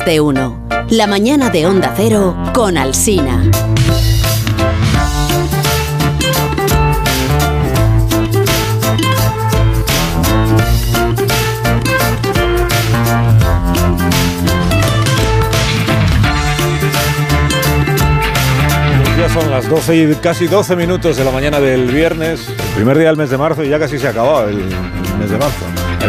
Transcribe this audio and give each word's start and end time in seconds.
De 0.00 0.20
uno. 0.20 0.60
La 0.90 1.06
mañana 1.06 1.50
de 1.50 1.66
Onda 1.66 1.94
Cero 1.96 2.36
con 2.52 2.76
Alsina. 2.76 3.44
Ya 19.16 19.28
son 19.28 19.48
las 19.48 19.68
12 19.70 19.96
y 19.96 20.14
casi 20.16 20.48
12 20.48 20.74
minutos 20.74 21.16
de 21.16 21.24
la 21.24 21.30
mañana 21.30 21.60
del 21.60 21.86
viernes, 21.86 22.48
el 22.48 22.74
primer 22.74 22.98
día 22.98 23.06
del 23.06 23.16
mes 23.16 23.30
de 23.30 23.38
marzo 23.38 23.62
y 23.62 23.68
ya 23.68 23.78
casi 23.78 24.00
se 24.00 24.08
ha 24.08 24.10
acabado 24.10 24.48
el, 24.48 24.56
mes 24.56 25.30
de 25.30 25.38
marzo. 25.38 25.64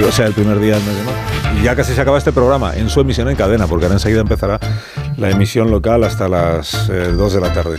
O 0.07 0.11
sea, 0.11 0.25
el 0.25 0.33
primer 0.33 0.59
día 0.59 0.73
del 0.73 0.83
mes 0.85 0.95
de 0.95 1.03
marzo. 1.03 1.44
Y 1.59 1.63
ya 1.63 1.75
casi 1.75 1.93
se 1.93 2.01
acaba 2.01 2.17
este 2.17 2.31
programa 2.31 2.75
en 2.75 2.89
su 2.89 2.99
emisión 3.01 3.29
en 3.29 3.35
cadena, 3.35 3.65
porque 3.67 3.85
ahora 3.85 3.95
enseguida 3.95 4.21
empezará 4.21 4.59
la 5.17 5.29
emisión 5.29 5.71
local 5.71 6.03
hasta 6.03 6.27
las 6.27 6.89
eh, 6.89 7.11
2 7.15 7.33
de 7.33 7.41
la 7.41 7.53
tarde. 7.53 7.77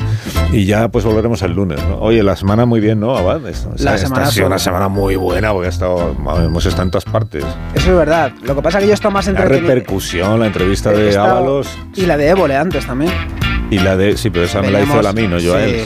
Y 0.50 0.64
ya 0.64 0.88
pues 0.88 1.04
volveremos 1.04 1.42
el 1.42 1.52
lunes. 1.52 1.80
¿no? 1.86 1.98
Oye, 1.98 2.22
la 2.22 2.34
semana 2.36 2.64
muy 2.64 2.80
bien, 2.80 2.98
¿no, 2.98 3.16
Abad? 3.16 3.46
Esta, 3.46 3.68
La 3.70 3.94
esta 3.94 3.98
semana 3.98 4.26
ha 4.26 4.30
sido 4.30 4.46
una 4.46 4.58
semana 4.58 4.88
muy 4.88 5.14
buena, 5.16 5.52
porque 5.52 5.66
ha 5.66 5.70
estado, 5.70 6.16
hemos 6.42 6.64
estado 6.66 6.84
en 6.84 6.90
todas 6.90 7.04
partes. 7.04 7.44
Eso 7.74 7.90
es 7.90 7.96
verdad. 7.96 8.32
Lo 8.42 8.56
que 8.56 8.62
pasa 8.62 8.78
es 8.78 8.84
que 8.84 8.88
yo 8.88 8.94
estoy 8.94 9.12
más 9.12 9.26
La 9.26 9.32
entretenido. 9.32 9.68
repercusión, 9.68 10.40
la 10.40 10.46
entrevista 10.46 10.92
He 10.92 10.96
de 10.96 11.08
estado- 11.10 11.36
Ábalos 11.36 11.68
Y 11.94 12.06
la 12.06 12.16
de 12.16 12.28
Évole 12.30 12.56
antes 12.56 12.86
también. 12.86 13.12
y 13.70 13.78
la 13.78 13.96
de... 13.96 14.16
Sí, 14.16 14.30
pero 14.30 14.46
esa 14.46 14.62
me 14.62 14.70
la 14.70 14.80
hizo 14.80 14.98
él 14.98 15.06
a 15.06 15.12
mí, 15.12 15.28
no 15.28 15.38
yo 15.38 15.54
a 15.54 15.62
él. 15.62 15.84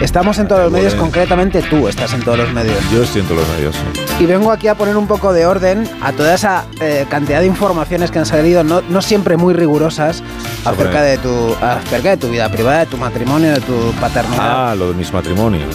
Estamos 0.00 0.38
en 0.38 0.46
todos 0.46 0.62
los 0.62 0.70
medios, 0.72 0.94
concretamente 0.94 1.60
tú 1.62 1.88
estás 1.88 2.12
en 2.12 2.20
todos 2.22 2.38
los 2.38 2.52
medios. 2.52 2.76
Yo 2.92 3.04
siento 3.04 3.34
los 3.34 3.46
medios, 3.48 3.74
sí. 3.74 4.22
Y 4.22 4.26
vengo 4.26 4.52
aquí 4.52 4.68
a 4.68 4.76
poner 4.76 4.96
un 4.96 5.08
poco 5.08 5.32
de 5.32 5.44
orden 5.44 5.88
a 6.00 6.12
toda 6.12 6.34
esa 6.34 6.66
eh, 6.80 7.04
cantidad 7.10 7.40
de 7.40 7.46
informaciones 7.46 8.12
que 8.12 8.20
han 8.20 8.26
salido, 8.26 8.62
no, 8.62 8.80
no 8.88 9.02
siempre 9.02 9.36
muy 9.36 9.54
rigurosas, 9.54 10.22
acerca 10.64 11.02
de, 11.02 11.18
tu, 11.18 11.52
acerca 11.60 12.10
de 12.10 12.16
tu 12.16 12.28
vida 12.28 12.48
privada, 12.48 12.80
de 12.80 12.86
tu 12.86 12.96
matrimonio, 12.96 13.50
de 13.50 13.60
tu 13.60 13.74
paternidad. 14.00 14.70
Ah, 14.70 14.74
lo 14.76 14.88
de 14.90 14.94
mis 14.94 15.12
matrimonios. 15.12 15.74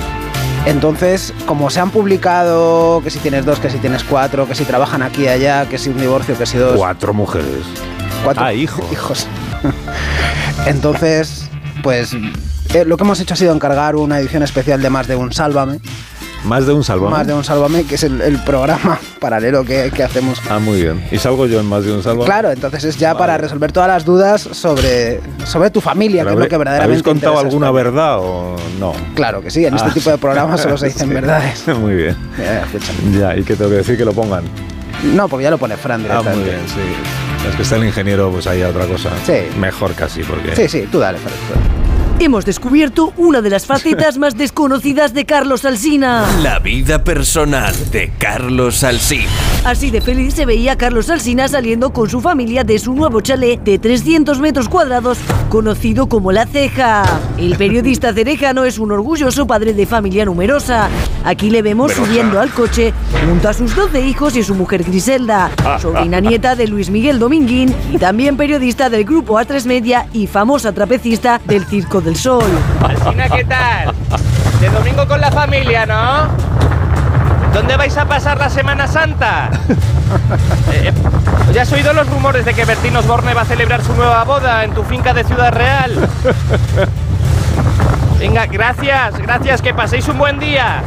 Entonces, 0.66 1.34
como 1.46 1.70
se 1.70 1.82
han 1.82 1.90
publicado, 1.90 3.02
que 3.04 3.10
si 3.10 3.20
tienes 3.20 3.44
dos, 3.46 3.60
que 3.60 3.70
si 3.70 3.78
tienes 3.80 4.06
cuatro, 4.06 4.48
que 4.48 4.56
si 4.56 4.64
trabajan 4.64 5.02
aquí 5.04 5.24
y 5.24 5.28
allá, 5.28 5.68
que 5.68 5.78
si 5.78 5.90
un 5.90 5.98
divorcio, 6.00 6.38
que 6.38 6.46
si 6.46 6.58
dos. 6.58 6.78
Cuatro 6.78 7.14
mujeres. 7.14 7.66
Cuatro 8.24 8.46
Ah, 8.46 8.54
hijos. 8.54 8.86
hijos. 8.90 9.28
Entonces, 10.66 11.50
pues 11.82 12.16
eh, 12.74 12.86
lo 12.86 12.98
que 12.98 13.04
hemos 13.04 13.20
hecho 13.20 13.34
ha 13.34 13.38
sido 13.38 13.54
encargar 13.54 13.96
una 13.96 14.20
edición 14.20 14.44
especial 14.44 14.82
de 14.82 14.90
Más 14.90 15.08
de 15.08 15.16
un 15.16 15.32
Sálvame. 15.34 15.80
Más 16.46 16.66
de 16.68 16.74
un 16.74 16.84
salvame. 16.84 17.10
Más 17.16 17.26
de 17.26 17.34
un 17.34 17.44
Sálvame, 17.46 17.86
que 17.86 17.96
es 17.96 18.04
el, 18.04 18.20
el 18.20 18.38
programa 18.44 19.00
paralelo 19.22 19.64
que, 19.64 19.92
que 19.96 20.04
hacemos. 20.04 20.42
Ah, 20.50 20.60
muy 20.60 20.82
bien. 20.82 21.02
¿Y 21.10 21.18
salgo 21.18 21.46
yo 21.46 21.58
en 21.62 21.66
más 21.68 21.86
de 21.86 21.94
un 21.94 22.04
salvame? 22.04 22.26
Claro, 22.26 22.52
entonces 22.52 22.84
es 22.84 22.98
ya 22.98 23.14
Vale. 23.14 23.20
para 23.20 23.38
resolver 23.38 23.72
todas 23.72 23.88
las 23.88 24.04
dudas 24.04 24.42
sobre, 24.52 25.22
sobre 25.46 25.70
tu 25.70 25.80
familia, 25.80 26.24
Pero 26.26 26.36
que 26.36 26.42
es 26.42 26.46
lo 26.46 26.50
que 26.50 26.58
verdaderamente 26.58 26.92
¿Habéis 27.00 27.04
contado 27.04 27.40
alguna 27.40 27.72
verdad 27.72 28.18
o 28.20 28.58
no? 28.78 28.92
Claro 29.16 29.42
que 29.42 29.50
sí, 29.52 29.66
en 29.66 29.76
este 29.76 29.88
Ah, 29.90 29.94
tipo 29.94 30.10
de 30.10 30.18
programas 30.18 30.60
solo 30.60 30.78
se 30.78 30.88
dicen 30.88 31.08
sí. 31.08 31.14
verdades. 31.14 31.66
muy 31.80 31.96
bien. 31.96 32.18
Escúchame. 32.38 33.18
Ya, 33.18 33.38
¿y 33.38 33.44
qué 33.44 33.56
tengo 33.56 33.70
que 33.72 33.78
decir? 33.78 33.96
Que 33.98 34.04
lo 34.04 34.12
pongan. 34.12 34.44
No, 35.16 35.30
porque 35.30 35.44
ya 35.46 35.50
lo 35.50 35.58
pone 35.58 35.78
Fran 35.78 36.02
Ah, 36.02 36.20
directamente. 36.20 36.36
muy 36.36 36.50
bien, 36.50 36.62
sí. 36.68 37.48
Es 37.50 37.56
que 37.56 37.62
está 37.62 37.78
el 37.78 37.86
ingeniero, 37.86 38.30
pues 38.32 38.48
ahí 38.48 38.62
a 38.64 38.68
otra 38.68 38.86
cosa. 38.86 39.12
Sí. 39.26 39.34
Mejor 39.58 39.94
casi, 39.94 40.24
porque... 40.24 40.54
Sí, 40.58 40.68
sí, 40.68 40.90
tú 40.92 41.00
dale, 41.00 41.20
Fran. 41.20 41.83
Hemos 42.20 42.46
descubierto 42.46 43.14
una 43.18 43.42
de 43.42 43.50
las 43.50 43.66
facetas 43.66 44.18
más 44.18 44.38
desconocidas 44.38 45.14
de 45.14 45.26
Carlos 45.26 45.66
Alsina. 45.66 46.26
La 46.42 46.60
vida 46.60 47.04
personal 47.04 47.74
de 47.92 48.12
Carlos 48.18 48.84
Alsina. 48.84 49.30
Así 49.66 49.92
de 49.92 50.02
feliz 50.02 50.34
se 50.34 50.46
veía 50.46 50.78
Carlos 50.78 51.10
Alsina 51.10 51.48
saliendo 51.48 51.94
con 51.94 52.10
su 52.10 52.20
familia 52.20 52.66
de 52.66 52.78
su 52.80 52.94
nuevo 52.94 53.22
chalet 53.22 53.62
de 53.62 53.80
300 53.80 54.40
metros 54.42 54.68
cuadrados, 54.68 55.18
conocido 55.48 56.10
como 56.10 56.34
La 56.34 56.46
Ceja. 56.46 57.04
El 57.38 57.56
periodista 57.56 58.14
cerejano 58.14 58.66
es 58.66 58.78
un 58.78 58.92
orgulloso 58.92 59.48
padre 59.48 59.74
de 59.74 59.86
familia 59.86 60.26
numerosa. 60.26 60.90
Aquí 61.24 61.50
le 61.50 61.62
vemos 61.62 61.94
subiendo 61.94 62.42
al 62.42 62.52
coche 62.52 62.94
junto 63.26 63.48
a 63.48 63.54
sus 63.54 63.74
12 63.74 64.02
hijos 64.02 64.36
y 64.36 64.44
su 64.44 64.54
mujer 64.54 64.84
Griselda, 64.84 65.50
sobrina 65.80 66.20
nieta 66.20 66.58
de 66.58 66.68
Luis 66.68 66.90
Miguel 66.90 67.18
Dominguín 67.18 67.74
y 67.94 67.98
también 67.98 68.36
periodista 68.36 68.90
del 68.90 69.06
grupo 69.06 69.36
A3 69.36 69.66
Media 69.66 70.08
y 70.12 70.28
famosa 70.28 70.74
trapecista 70.74 71.40
del 71.46 71.66
Circo 71.66 72.02
del 72.02 72.18
Sol. 72.18 72.44
Alcina, 72.82 73.30
¿qué 73.30 73.46
tal? 73.46 73.96
De 74.60 74.70
domingo 74.70 75.08
con 75.08 75.22
la 75.22 75.32
familia, 75.32 75.86
¿no? 75.86 76.83
¿Dónde 77.54 77.78
vais 77.78 77.96
a 77.98 78.06
pasar 78.06 78.40
la 78.40 78.50
Semana 78.50 78.88
Santa? 78.88 79.50
Eh, 80.72 80.90
eh, 80.90 80.94
¿Ya 81.54 81.64
has 81.64 81.72
oído 81.72 81.92
los 81.94 82.08
rumores 82.08 82.46
de 82.46 82.54
que 82.54 82.66
Bertín 82.66 82.96
Osborne 82.96 83.34
va 83.34 83.42
a 83.42 83.46
celebrar 83.46 83.84
su 83.84 83.94
nueva 83.96 84.24
boda 84.24 84.64
en 84.64 84.74
tu 84.74 84.84
finca 84.84 85.12
de 85.14 85.24
Ciudad 85.24 85.52
Real? 85.52 85.92
Venga, 88.24 88.46
gracias, 88.46 89.20
gracias, 89.20 89.62
que 89.62 89.74
paséis 89.74 90.08
un 90.08 90.18
buen 90.18 90.40
día. 90.40 90.82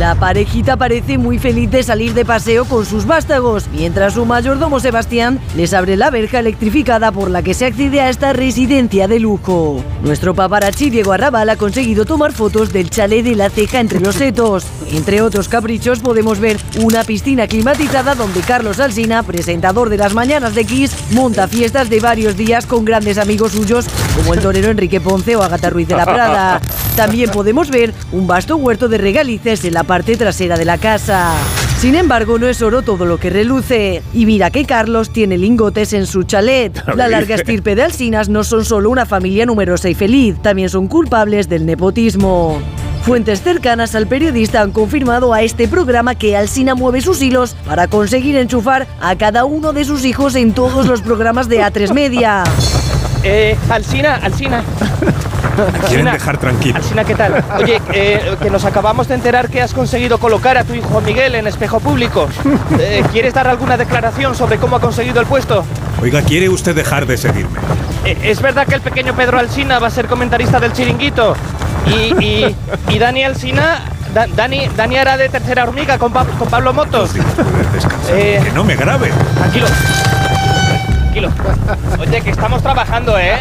La 0.00 0.16
parejita 0.16 0.76
parece 0.76 1.18
muy 1.18 1.38
feliz 1.38 1.70
de 1.70 1.84
salir 1.84 2.14
de 2.14 2.24
paseo 2.24 2.64
con 2.64 2.84
sus 2.84 3.06
vástagos, 3.06 3.68
mientras 3.72 4.14
su 4.14 4.26
mayordomo 4.26 4.80
Sebastián 4.80 5.38
les 5.54 5.72
abre 5.72 5.96
la 5.96 6.10
verja 6.10 6.40
electrificada 6.40 7.12
por 7.12 7.30
la 7.30 7.42
que 7.42 7.54
se 7.54 7.66
accede 7.66 8.00
a 8.00 8.08
esta 8.08 8.32
residencia 8.32 9.06
de 9.06 9.20
lujo. 9.20 9.84
Nuestro 10.02 10.34
paparazzi 10.34 10.90
Diego 10.90 11.12
Arrabal 11.12 11.50
ha 11.50 11.56
conseguido 11.56 12.06
tomar 12.06 12.32
fotos 12.32 12.72
del 12.72 12.90
chalet 12.90 13.24
de 13.24 13.36
la 13.36 13.50
ceja 13.50 13.78
entre 13.78 14.00
los 14.00 14.16
setos. 14.16 14.66
Entre 14.90 15.22
otros 15.22 15.48
caprichos 15.48 16.00
podemos 16.00 16.40
ver 16.40 16.56
una 16.80 17.04
piscina 17.04 17.46
climatizada 17.46 18.16
donde 18.16 18.40
Carlos 18.40 18.80
Alsina, 18.80 19.22
presentador 19.22 19.90
de 19.90 19.98
las 19.98 20.12
mañanas 20.14 20.56
de 20.56 20.64
Kiss, 20.64 20.92
monta 21.12 21.46
fiestas 21.46 21.88
de 21.88 22.00
varios 22.00 22.36
días 22.36 22.66
con 22.66 22.84
grandes 22.84 23.18
amigos 23.18 23.52
suyos 23.52 23.86
como 24.16 24.34
el 24.34 24.40
torero 24.40 24.70
Enrique 24.70 25.00
Ponce 25.00 25.36
o 25.36 25.42
Agata 25.42 25.70
Ruiz 25.70 25.86
de 25.86 25.96
la 25.96 26.04
Prada. 26.04 26.60
También 26.96 27.30
podemos 27.30 27.70
ver 27.70 27.94
un 28.12 28.26
vasto 28.26 28.56
huerto 28.56 28.88
de 28.88 28.98
regalices 28.98 29.64
en 29.64 29.74
la 29.74 29.84
parte 29.84 30.16
trasera 30.16 30.58
de 30.58 30.64
la 30.64 30.78
casa. 30.78 31.34
Sin 31.78 31.94
embargo, 31.94 32.38
no 32.38 32.46
es 32.46 32.60
oro 32.60 32.82
todo 32.82 33.06
lo 33.06 33.18
que 33.18 33.30
reluce. 33.30 34.02
Y 34.12 34.26
mira 34.26 34.50
que 34.50 34.66
Carlos 34.66 35.10
tiene 35.10 35.38
lingotes 35.38 35.94
en 35.94 36.06
su 36.06 36.24
chalet. 36.24 36.78
La 36.94 37.08
larga 37.08 37.36
estirpe 37.36 37.74
de 37.74 37.84
Alsinas 37.84 38.28
no 38.28 38.44
son 38.44 38.66
solo 38.66 38.90
una 38.90 39.06
familia 39.06 39.46
numerosa 39.46 39.88
y 39.88 39.94
feliz, 39.94 40.36
también 40.42 40.68
son 40.68 40.88
culpables 40.88 41.48
del 41.48 41.64
nepotismo. 41.64 42.60
Fuentes 43.02 43.40
cercanas 43.40 43.94
al 43.94 44.06
periodista 44.06 44.60
han 44.60 44.72
confirmado 44.72 45.32
a 45.32 45.40
este 45.40 45.68
programa 45.68 46.16
que 46.16 46.36
Alsina 46.36 46.74
mueve 46.74 47.00
sus 47.00 47.22
hilos 47.22 47.56
para 47.64 47.88
conseguir 47.88 48.36
enchufar 48.36 48.86
a 49.00 49.16
cada 49.16 49.46
uno 49.46 49.72
de 49.72 49.86
sus 49.86 50.04
hijos 50.04 50.34
en 50.34 50.52
todos 50.52 50.86
los 50.86 51.00
programas 51.00 51.48
de 51.48 51.60
A3 51.60 51.94
Media. 51.94 52.44
Eh, 53.22 53.54
Alsina, 53.68 54.14
Alsina. 54.14 54.64
Quieren 55.40 55.82
Alsina. 56.08 56.12
dejar 56.12 56.38
tranquilo. 56.38 56.76
Alsina, 56.76 57.04
¿qué 57.04 57.14
tal? 57.14 57.44
Oye, 57.62 57.80
eh, 57.92 58.36
que 58.40 58.50
nos 58.50 58.64
acabamos 58.64 59.08
de 59.08 59.14
enterar 59.14 59.48
que 59.48 59.60
has 59.62 59.72
conseguido 59.74 60.18
colocar 60.18 60.56
a 60.58 60.64
tu 60.64 60.74
hijo 60.74 61.00
Miguel 61.00 61.34
en 61.34 61.46
espejo 61.46 61.80
público. 61.80 62.28
Eh, 62.78 63.04
¿Quieres 63.12 63.34
dar 63.34 63.46
alguna 63.48 63.76
declaración 63.76 64.34
sobre 64.34 64.56
cómo 64.56 64.76
ha 64.76 64.80
conseguido 64.80 65.20
el 65.20 65.26
puesto? 65.26 65.64
Oiga, 66.00 66.22
¿quiere 66.22 66.48
usted 66.48 66.74
dejar 66.74 67.04
de 67.06 67.16
seguirme? 67.18 67.58
Eh, 68.04 68.16
¿Es 68.22 68.40
verdad 68.40 68.66
que 68.66 68.74
el 68.76 68.80
pequeño 68.80 69.14
Pedro 69.14 69.38
Alsina 69.38 69.78
va 69.78 69.88
a 69.88 69.90
ser 69.90 70.06
comentarista 70.06 70.58
del 70.60 70.72
chiringuito? 70.72 71.36
Y, 71.86 72.24
y, 72.24 72.56
y 72.88 72.98
Dani 72.98 73.24
Alsina, 73.24 73.80
Da- 74.14 74.26
Dani, 74.34 74.68
Dani 74.76 74.96
hará 74.96 75.16
de 75.16 75.28
tercera 75.28 75.64
hormiga 75.64 75.98
con, 75.98 76.12
Pa- 76.12 76.24
con 76.24 76.48
Pablo 76.48 76.72
Motos. 76.72 77.10
Eh. 78.10 78.40
Que 78.42 78.52
no 78.52 78.64
me 78.64 78.76
grabe. 78.76 79.10
Tranquilo. 79.36 79.66
Tranquilo. 81.02 81.30
Oye, 82.00 82.20
que 82.22 82.30
estamos 82.30 82.62
trabajando, 82.62 83.18
¿eh? 83.18 83.38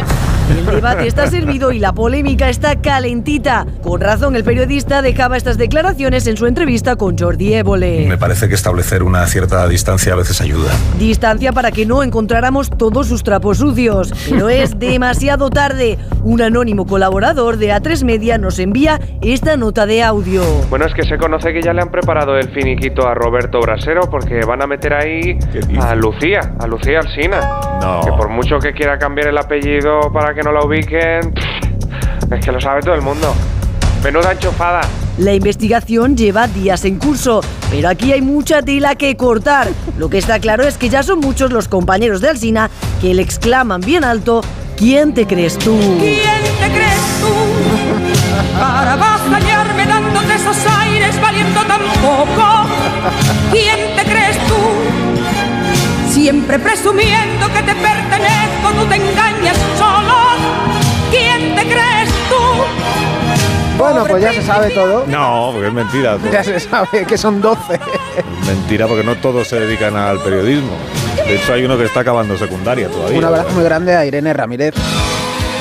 El 0.49 0.65
debate 0.65 1.07
está 1.07 1.27
servido 1.27 1.71
y 1.71 1.79
la 1.79 1.93
polémica 1.93 2.49
está 2.49 2.75
calentita. 2.75 3.65
Con 3.83 4.01
razón, 4.01 4.35
el 4.35 4.43
periodista 4.43 5.01
dejaba 5.01 5.37
estas 5.37 5.57
declaraciones 5.57 6.25
en 6.27 6.37
su 6.37 6.47
entrevista 6.47 6.95
con 6.95 7.17
Jordi 7.17 7.53
Évole. 7.53 8.07
Me 8.07 8.17
parece 8.17 8.49
que 8.49 8.55
establecer 8.55 9.03
una 9.03 9.25
cierta 9.27 9.67
distancia 9.67 10.13
a 10.13 10.15
veces 10.15 10.41
ayuda. 10.41 10.71
Distancia 10.97 11.51
para 11.51 11.71
que 11.71 11.85
no 11.85 12.03
encontráramos 12.03 12.69
todos 12.69 13.07
sus 13.07 13.23
trapos 13.23 13.59
sucios. 13.59 14.11
Pero 14.29 14.49
es 14.49 14.79
demasiado 14.79 15.49
tarde. 15.49 15.97
Un 16.23 16.41
anónimo 16.41 16.85
colaborador 16.85 17.57
de 17.57 17.71
A3 17.71 18.03
Media 18.03 18.37
nos 18.37 18.59
envía 18.59 18.99
esta 19.21 19.55
nota 19.55 19.85
de 19.85 20.03
audio. 20.03 20.43
Bueno, 20.69 20.85
es 20.85 20.93
que 20.93 21.03
se 21.03 21.17
conoce 21.17 21.53
que 21.53 21.61
ya 21.61 21.73
le 21.73 21.81
han 21.81 21.91
preparado 21.91 22.37
el 22.37 22.49
finiquito 22.49 23.07
a 23.07 23.13
Roberto 23.13 23.59
Brasero 23.61 24.01
porque 24.09 24.41
van 24.45 24.61
a 24.61 24.67
meter 24.67 24.93
ahí 24.93 25.37
a 25.79 25.95
Lucía, 25.95 26.41
a 26.59 26.67
Lucía 26.67 26.99
Alsina. 26.99 27.39
No. 27.81 28.01
Que 28.01 28.11
por 28.11 28.29
mucho 28.29 28.59
que 28.59 28.73
quiera 28.73 28.97
cambiar 28.97 29.27
el 29.27 29.37
apellido 29.37 30.11
para 30.13 30.33
que 30.33 30.41
no 30.41 30.51
la 30.51 30.65
ubiquen, 30.65 31.33
es 32.31 32.45
que 32.45 32.51
lo 32.51 32.59
sabe 32.59 32.81
todo 32.81 32.95
el 32.95 33.01
mundo. 33.01 33.33
Menuda 34.03 34.31
enchufada. 34.31 34.81
La 35.17 35.33
investigación 35.33 36.15
lleva 36.15 36.47
días 36.47 36.85
en 36.85 36.97
curso, 36.97 37.41
pero 37.69 37.89
aquí 37.89 38.13
hay 38.13 38.21
mucha 38.21 38.61
tela 38.61 38.95
que 38.95 39.17
cortar. 39.17 39.67
Lo 39.97 40.09
que 40.09 40.17
está 40.17 40.39
claro 40.39 40.63
es 40.63 40.77
que 40.77 40.87
ya 40.87 41.03
son 41.03 41.19
muchos 41.19 41.51
los 41.51 41.67
compañeros 41.67 42.21
de 42.21 42.29
Alsina 42.29 42.69
que 43.01 43.13
le 43.13 43.21
exclaman 43.21 43.81
bien 43.81 44.05
alto, 44.05 44.41
¿quién 44.79 45.13
te 45.13 45.27
crees 45.27 45.57
tú? 45.59 45.77
¿Quién 45.99 46.41
te 46.61 46.67
crees 46.71 47.03
tú? 47.19 47.33
Para 48.57 48.95
bastañarme 48.95 49.85
dándote 49.85 50.35
esos 50.35 50.57
aires 50.79 51.21
valiendo 51.21 51.61
tan 51.65 51.81
poco. 52.01 52.65
¿Quién 53.51 53.95
te 53.95 54.03
crees 54.03 54.37
tú? 54.47 54.55
Si 56.07 56.21
Siempre 56.21 56.59
presumiendo 56.59 57.47
que 57.47 57.63
te 57.63 57.75
pertenezco, 57.75 58.71
tú 58.77 58.85
te 58.85 58.95
engañas 58.95 59.57
solo. 59.77 60.15
¿Quién 61.11 61.55
te 61.55 61.63
crees 61.63 62.09
tú? 62.29 63.77
Bueno, 63.77 64.05
pues 64.05 64.23
ya 64.23 64.33
se 64.33 64.41
sabe 64.41 64.69
todo. 64.71 65.05
No, 65.07 65.51
porque 65.53 65.67
es 65.67 65.73
mentira. 65.73 66.17
todo. 66.17 66.31
Ya 66.31 66.43
se 66.43 66.59
sabe 66.59 67.05
que 67.05 67.17
son 67.17 67.41
12. 67.41 67.75
Es 67.75 68.47
mentira 68.47 68.87
porque 68.87 69.03
no 69.03 69.15
todos 69.15 69.47
se 69.47 69.59
dedican 69.59 69.95
al 69.95 70.19
periodismo. 70.19 70.71
De 71.27 71.35
hecho, 71.35 71.53
hay 71.53 71.63
uno 71.63 71.77
que 71.77 71.85
está 71.85 71.99
acabando 72.01 72.37
secundaria 72.37 72.89
todavía. 72.89 73.17
Un 73.19 73.25
abrazo 73.25 73.49
muy 73.51 73.63
grande 73.63 73.95
a 73.95 74.05
Irene 74.05 74.33
Ramírez, 74.33 74.73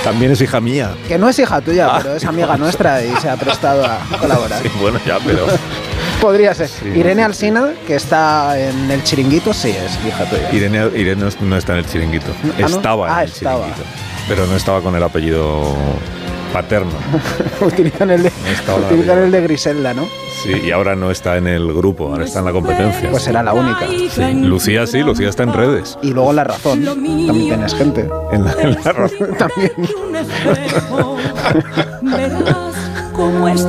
También 0.05 0.33
es 0.33 0.41
hija 0.41 0.61
mía. 0.61 0.93
que 1.07 1.19
no 1.19 1.29
es 1.29 1.39
hija 1.39 1.61
tuya, 1.61 1.91
pero 1.99 2.15
es 2.17 2.25
amiga 2.25 2.57
nuestra 2.57 3.03
y 3.05 3.15
se 3.17 3.29
ha 3.29 3.37
prestado 3.37 3.85
a 3.85 3.99
colaborar. 4.21 4.63
Sí, 4.63 4.71
bueno, 4.81 4.99
ya, 5.07 5.19
pero. 5.25 5.47
Podría 6.21 6.53
ser. 6.55 6.69
Irene 6.97 7.23
Alsina, 7.23 7.75
que 7.87 7.95
está 7.97 8.59
en 8.59 8.91
el 8.91 9.05
chiringuito, 9.05 9.53
sí 9.53 9.69
es 9.71 9.99
hija 10.07 10.25
tuya. 10.25 10.51
Irene, 10.53 10.91
Irene 10.99 11.31
no- 11.41 11.57
está 11.57 11.73
en 11.75 11.79
el 11.79 11.87
chiringuito. 11.87 12.33
Ah, 12.45 12.61
¿no? 12.61 12.67
Estaba 12.67 13.07
Ah, 13.19 13.23
en 13.23 13.29
el 13.29 13.33
estaba. 13.35 13.59
chiringuito. 13.67 13.89
Pero 14.29 14.47
no 14.47 14.57
estaba 14.57 14.81
con 14.81 14.95
el 14.97 15.03
apellido 15.03 15.75
paterno. 16.53 16.93
utilizan 17.61 18.11
el 18.11 18.23
de, 18.25 18.33
utilizan 18.87 19.19
el 19.35 19.43
Griselda, 19.43 19.95
¿no? 19.95 20.07
Sí, 20.43 20.53
y 20.67 20.71
ahora 20.71 20.95
no 20.95 21.11
está 21.11 21.37
en 21.37 21.47
el 21.49 21.73
grupo, 21.73 22.09
ahora 22.09 22.25
está 22.25 22.39
en 22.41 22.45
la 22.45 22.53
competencia. 22.53 23.11
Pues 23.11 23.23
será 23.25 23.43
la 23.43 23.53
única. 23.53 23.87
Sí, 23.89 24.35
Lucía 24.35 24.87
sí, 24.87 25.01
Lucía 25.03 25.29
está 25.29 25.43
en 25.43 25.53
redes. 25.53 25.99
Y 26.03 26.13
luego 26.13 26.33
La 26.33 26.45
Razón. 26.45 26.85
También 26.85 27.27
tienes 27.27 27.75
gente. 27.75 28.09
En 28.33 28.45
la, 28.45 28.53
en 28.53 28.79
la 28.85 28.93
razón. 28.93 29.29
También. 29.39 29.73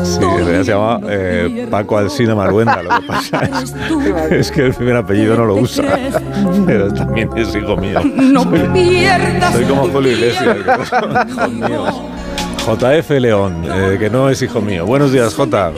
Sí, 0.03 0.19
en 0.21 0.45
realidad 0.45 0.63
se 0.63 0.71
llama 0.71 0.99
eh, 1.09 1.67
Paco 1.71 1.97
Alsina 1.97 2.35
Maruenda. 2.35 2.83
Lo 2.83 2.99
que 2.99 3.07
pasa 3.07 3.49
es, 3.63 3.73
es 4.31 4.51
que 4.51 4.67
el 4.67 4.73
primer 4.75 4.97
apellido 4.97 5.35
no 5.35 5.45
lo 5.45 5.55
usa. 5.55 5.97
Pero 6.67 6.93
también 6.93 7.29
es 7.35 7.55
hijo 7.55 7.75
mío. 7.75 7.99
No 8.03 8.49
pierdas 8.49 9.53
Soy 9.53 9.65
como 9.65 9.87
Julio 9.87 10.11
Iglesias, 10.11 10.57
míos. 11.51 11.95
JF 12.77 13.09
León, 13.19 13.65
eh, 13.65 13.97
que 13.99 14.09
no 14.11 14.29
es 14.29 14.41
hijo 14.43 14.61
mío. 14.61 14.85
Buenos 14.85 15.11
días, 15.11 15.33
J. 15.33 15.71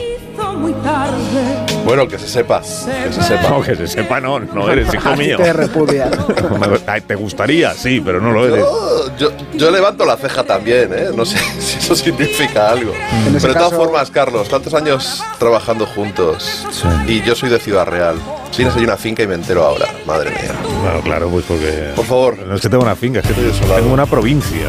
Bueno, 1.84 2.06
que 2.06 2.18
se 2.18 2.28
sepa. 2.28 2.60
Que 2.60 3.12
se 3.12 3.22
sepa. 3.22 3.48
No, 3.48 3.62
que 3.62 3.74
se 3.74 3.86
sepa, 3.88 4.20
no, 4.20 4.38
no 4.38 4.70
eres 4.70 4.92
hijo 4.92 5.16
mío. 5.16 5.36
Te 5.38 5.52
repudia. 5.52 6.10
¿Te 7.06 7.14
gustaría? 7.14 7.72
Sí, 7.74 8.00
pero 8.04 8.20
no 8.20 8.32
lo 8.32 8.46
eres. 8.46 8.60
Yo, 8.64 9.16
yo, 9.18 9.30
yo 9.54 9.70
levanto 9.70 10.04
la 10.04 10.16
ceja 10.16 10.44
también, 10.44 10.90
¿eh? 10.92 11.06
No 11.14 11.24
sé 11.24 11.38
si 11.58 11.78
eso 11.78 11.96
significa 11.96 12.70
algo. 12.70 12.92
Pero 13.24 13.32
de 13.32 13.40
todas 13.54 13.70
caso- 13.70 13.76
formas, 13.84 14.10
Carlos, 14.10 14.48
tantos 14.48 14.74
años 14.74 15.22
trabajando 15.38 15.86
juntos 15.86 16.66
y 17.08 17.22
yo 17.22 17.34
soy 17.34 17.48
de 17.48 17.58
Ciudad 17.58 17.86
Real. 17.86 18.16
Tienes 18.54 18.76
ahí 18.76 18.84
una 18.84 18.96
finca 18.98 19.22
y 19.22 19.26
me 19.26 19.34
entero 19.34 19.64
ahora. 19.64 19.86
Madre 20.06 20.30
mía. 20.30 20.52
Bueno, 20.82 21.00
claro, 21.02 21.28
pues 21.30 21.44
porque... 21.48 21.90
Por 21.96 22.04
favor. 22.04 22.38
No 22.38 22.54
es 22.54 22.60
que 22.60 22.68
tengo 22.68 22.82
una 22.84 22.94
finca, 22.96 23.20
es 23.20 23.24
que 23.26 23.32
Estoy 23.32 23.46
desolado. 23.46 23.76
tengo 23.80 23.92
una 23.94 24.06
provincia. 24.06 24.68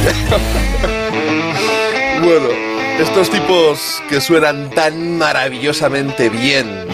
Bueno, 2.22 2.48
estos 2.98 3.30
tipos 3.30 4.02
que 4.10 4.20
suenan 4.20 4.68
tan 4.70 5.16
maravillosamente 5.16 6.28
bien, 6.28 6.86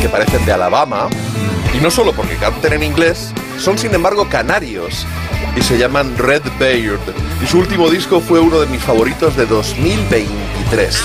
que 0.00 0.08
parecen 0.08 0.46
de 0.46 0.52
Alabama, 0.52 1.08
y 1.74 1.82
no 1.82 1.90
solo 1.90 2.12
porque 2.12 2.36
canten 2.36 2.74
en 2.74 2.84
inglés, 2.84 3.32
son 3.58 3.76
sin 3.76 3.92
embargo 3.92 4.28
canarios 4.28 5.04
y 5.56 5.62
se 5.62 5.76
llaman 5.76 6.16
Red 6.16 6.42
Beard. 6.60 7.00
Y 7.42 7.46
su 7.46 7.58
último 7.58 7.90
disco 7.90 8.20
fue 8.20 8.38
uno 8.38 8.60
de 8.60 8.68
mis 8.68 8.80
favoritos 8.80 9.36
de 9.36 9.46
2023. 9.46 11.02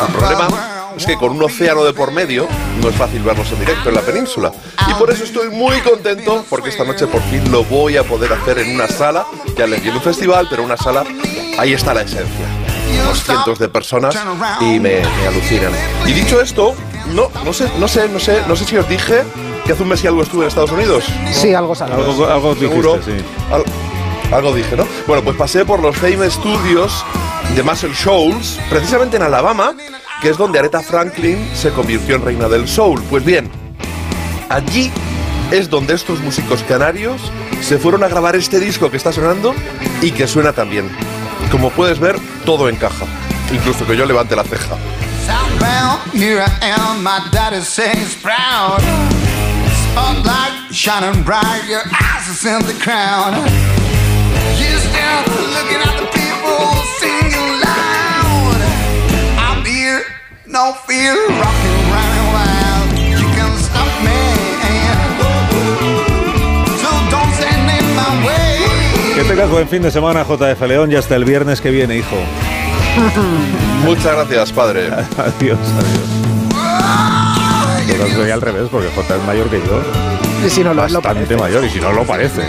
El 0.00 0.12
problema 0.14 0.69
es 1.00 1.06
que 1.06 1.16
con 1.16 1.32
un 1.32 1.42
océano 1.42 1.82
de 1.84 1.92
por 1.92 2.12
medio 2.12 2.46
no 2.82 2.88
es 2.88 2.94
fácil 2.96 3.22
verlos 3.22 3.50
en 3.52 3.60
directo 3.60 3.88
en 3.88 3.94
la 3.94 4.02
península. 4.02 4.52
Y 4.88 4.94
por 4.94 5.10
eso 5.10 5.24
estoy 5.24 5.48
muy 5.50 5.78
contento 5.80 6.44
porque 6.48 6.68
esta 6.70 6.84
noche 6.84 7.06
por 7.06 7.22
fin 7.22 7.50
lo 7.50 7.64
voy 7.64 7.96
a 7.96 8.04
poder 8.04 8.32
hacer 8.32 8.58
en 8.58 8.74
una 8.74 8.86
sala. 8.88 9.26
Ya 9.56 9.66
les 9.66 9.82
di 9.82 9.88
en 9.88 9.96
un 9.96 10.02
festival, 10.02 10.46
pero 10.50 10.62
una 10.62 10.76
sala, 10.76 11.04
ahí 11.58 11.72
está 11.72 11.94
la 11.94 12.02
esencia. 12.02 12.46
Unos 13.04 13.22
cientos 13.24 13.58
de 13.58 13.68
personas 13.68 14.16
y 14.60 14.78
me, 14.80 15.00
me 15.00 15.26
alucinan. 15.28 15.72
Y 16.06 16.12
dicho 16.12 16.40
esto, 16.40 16.74
no, 17.14 17.30
no 17.44 17.52
sé, 17.52 17.70
no 17.78 17.88
sé, 17.88 18.08
no 18.08 18.18
sé, 18.18 18.42
no 18.48 18.56
sé 18.56 18.64
si 18.64 18.76
os 18.76 18.88
dije 18.88 19.22
que 19.64 19.72
hace 19.72 19.82
un 19.82 19.88
mes 19.88 20.02
y 20.04 20.06
algo 20.06 20.22
estuve 20.22 20.42
en 20.42 20.48
Estados 20.48 20.72
Unidos. 20.72 21.04
Sí, 21.32 21.54
algo 21.54 21.74
sale. 21.74 21.94
Algo, 21.94 22.26
algo 22.26 22.54
dijiste, 22.54 22.74
Seguro. 22.76 23.00
sí. 23.04 23.12
Al- 23.52 24.34
algo 24.34 24.54
dije, 24.54 24.76
¿no? 24.76 24.86
Bueno, 25.06 25.22
pues 25.24 25.36
pasé 25.36 25.64
por 25.64 25.80
los 25.80 25.96
Fame 25.96 26.30
Studios 26.30 27.04
de 27.56 27.62
Muscle 27.64 27.90
Shoals, 27.94 28.58
precisamente 28.68 29.16
en 29.16 29.24
Alabama, 29.24 29.74
que 30.20 30.30
es 30.30 30.36
donde 30.36 30.58
Aretha 30.58 30.80
Franklin 30.80 31.38
se 31.54 31.70
convirtió 31.70 32.16
en 32.16 32.24
reina 32.24 32.48
del 32.48 32.68
soul. 32.68 33.02
Pues 33.08 33.24
bien, 33.24 33.50
allí 34.48 34.90
es 35.50 35.68
donde 35.70 35.94
estos 35.94 36.20
músicos 36.20 36.62
canarios 36.62 37.20
se 37.62 37.78
fueron 37.78 38.04
a 38.04 38.08
grabar 38.08 38.36
este 38.36 38.60
disco 38.60 38.90
que 38.90 38.96
está 38.96 39.12
sonando 39.12 39.54
y 40.00 40.12
que 40.12 40.26
suena 40.26 40.52
también. 40.52 40.90
Como 41.50 41.70
puedes 41.70 41.98
ver, 41.98 42.16
todo 42.44 42.68
encaja. 42.68 43.06
Incluso 43.52 43.86
que 43.86 43.96
yo 43.96 44.06
levante 44.06 44.36
la 44.36 44.44
ceja. 44.44 44.76
No 60.50 60.74
fear, 60.86 61.14
rocking 61.14 61.80
running 61.94 62.26
wild. 62.34 62.98
You 63.20 63.26
can 63.36 63.56
stop 63.58 63.86
me, 64.02 64.20
so 66.82 66.90
don't 67.10 67.32
send 67.34 67.70
in 67.70 67.86
my 67.94 68.26
way. 68.26 69.14
Que 69.14 69.22
tengas 69.24 69.48
buen 69.50 69.68
fin 69.68 69.82
de 69.82 69.90
semana, 69.90 70.24
JF 70.24 70.60
León, 70.66 70.90
y 70.90 70.96
hasta 70.96 71.14
el 71.14 71.24
viernes 71.24 71.60
que 71.60 71.70
viene, 71.70 71.96
hijo. 71.98 72.16
Muchas 73.84 74.12
gracias, 74.16 74.52
padre. 74.52 74.86
Adiós, 75.18 75.58
adiós. 75.78 76.08
Pero 77.86 78.08
soy 78.14 78.30
al 78.30 78.40
revés, 78.40 78.68
porque 78.70 78.88
J 78.94 79.16
es 79.16 79.22
mayor 79.24 79.48
que 79.50 79.58
yo. 79.58 79.80
Y 80.46 80.50
si 80.50 80.64
no 80.64 80.74
lo, 80.74 80.86
lo 80.88 81.00
Bastante 81.00 81.36
parece. 81.36 81.36
mayor, 81.36 81.64
y 81.64 81.70
si 81.70 81.80
no 81.80 81.92
lo 81.92 82.04
parece. 82.04 82.42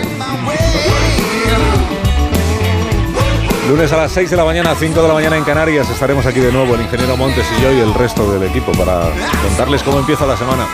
Lunes 3.71 3.93
a 3.93 3.95
las 3.95 4.11
6 4.11 4.29
de 4.29 4.35
la 4.35 4.43
mañana, 4.43 4.75
5 4.77 5.01
de 5.01 5.07
la 5.07 5.13
mañana 5.13 5.37
en 5.37 5.45
Canarias, 5.45 5.89
estaremos 5.89 6.25
aquí 6.25 6.41
de 6.41 6.51
nuevo 6.51 6.75
el 6.75 6.81
ingeniero 6.81 7.15
Montes 7.15 7.45
y 7.57 7.61
yo 7.61 7.71
y 7.71 7.79
el 7.79 7.93
resto 7.93 8.29
del 8.29 8.43
equipo 8.49 8.73
para 8.73 9.09
contarles 9.47 9.81
cómo 9.81 9.99
empieza 9.99 10.25
la 10.25 10.35
semana. 10.35 10.67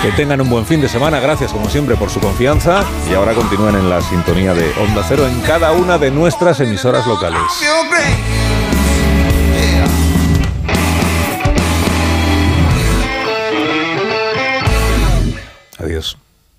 Que 0.00 0.12
tengan 0.12 0.40
un 0.40 0.48
buen 0.48 0.64
fin 0.64 0.80
de 0.80 0.88
semana, 0.88 1.20
gracias 1.20 1.52
como 1.52 1.68
siempre 1.68 1.94
por 1.96 2.08
su 2.08 2.20
confianza 2.20 2.86
y 3.10 3.12
ahora 3.12 3.34
continúen 3.34 3.74
en 3.74 3.90
la 3.90 4.00
sintonía 4.00 4.54
de 4.54 4.72
Onda 4.80 5.04
Cero 5.06 5.28
en 5.28 5.38
cada 5.42 5.72
una 5.72 5.98
de 5.98 6.10
nuestras 6.10 6.58
emisoras 6.60 7.06
locales. 7.06 7.42